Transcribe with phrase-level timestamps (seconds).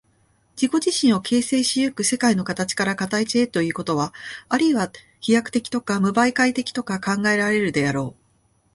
[0.59, 4.15] 自己自身を形成し行く世界の形から形へということは、
[4.49, 8.21] あるいは飛躍的とか無媒介的とか考えられるであろう。